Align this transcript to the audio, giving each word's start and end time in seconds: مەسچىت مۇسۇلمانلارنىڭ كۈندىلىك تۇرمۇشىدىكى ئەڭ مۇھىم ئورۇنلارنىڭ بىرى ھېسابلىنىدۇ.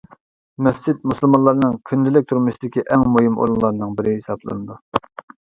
مەسچىت 0.67 1.03
مۇسۇلمانلارنىڭ 1.11 1.75
كۈندىلىك 1.89 2.25
تۇرمۇشىدىكى 2.33 2.85
ئەڭ 2.89 3.05
مۇھىم 3.19 3.37
ئورۇنلارنىڭ 3.45 3.95
بىرى 4.01 4.17
ھېسابلىنىدۇ. 4.19 4.81